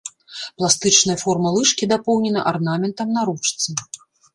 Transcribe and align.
Пластычная 0.61 1.17
форма 1.25 1.49
лыжкі 1.57 1.83
дапоўнена 1.95 2.49
арнаментам 2.57 3.07
на 3.19 3.33
ручцы. 3.33 3.69